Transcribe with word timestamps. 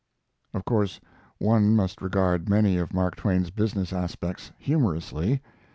Of 0.55 0.65
course, 0.65 0.99
one 1.37 1.75
must 1.75 2.01
regard 2.01 2.49
many 2.49 2.75
of 2.77 2.91
Mark 2.91 3.15
Twain's 3.17 3.51
business 3.51 3.93
aspects 3.93 4.51
humorously. 4.57 5.43